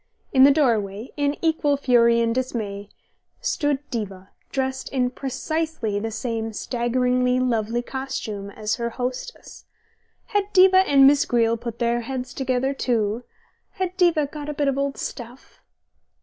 In 0.33 0.45
the 0.45 0.49
doorway, 0.49 1.11
in 1.15 1.37
equal 1.43 1.77
fury 1.77 2.21
and 2.21 2.33
dismay, 2.33 2.89
stood 3.39 3.87
Diva, 3.91 4.31
dressed 4.49 4.89
in 4.89 5.11
precisely 5.11 5.99
the 5.99 6.09
same 6.09 6.53
staggeringly 6.53 7.39
lovely 7.39 7.83
costume 7.83 8.49
as 8.49 8.77
her 8.77 8.89
hostess. 8.89 9.65
Had 10.29 10.51
Diva 10.53 10.77
and 10.89 11.05
Miss 11.05 11.23
Greele 11.27 11.55
put 11.61 11.77
their 11.77 12.01
heads 12.01 12.33
together 12.33 12.73
too? 12.73 13.25
Had 13.73 13.95
Diva 13.95 14.25
got 14.25 14.49
a 14.49 14.55
bit 14.55 14.67
of 14.67 14.75
old 14.75 14.97
stuff 14.97 15.61